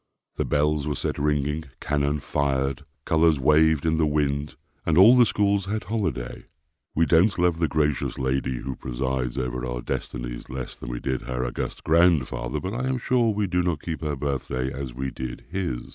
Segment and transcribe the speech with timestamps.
[0.37, 5.27] The bells were set ringing, cannon fired, colours waved in the wind, and all the
[5.27, 6.45] schools had holiday.
[6.95, 11.21] We don't love the gracious Lady who presides over our destinies less than we did
[11.21, 15.11] her august grandfather, but I am sure we do not keep her birthday as we
[15.11, 15.89] did his.